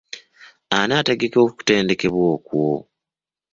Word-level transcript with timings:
Ani 0.77 0.93
ategeka 0.99 1.37
okutendekebwa 1.47 2.23
okwo? 2.35 2.67